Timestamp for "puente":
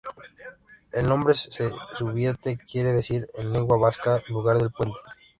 4.71-4.97